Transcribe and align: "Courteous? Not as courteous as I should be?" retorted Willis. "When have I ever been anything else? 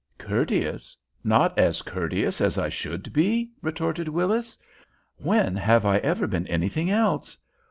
"Courteous? 0.17 0.97
Not 1.23 1.59
as 1.59 1.83
courteous 1.83 2.41
as 2.41 2.57
I 2.57 2.69
should 2.69 3.13
be?" 3.13 3.51
retorted 3.61 4.07
Willis. 4.09 4.57
"When 5.17 5.55
have 5.55 5.85
I 5.85 5.97
ever 5.97 6.25
been 6.25 6.47
anything 6.47 6.89
else? 6.89 7.37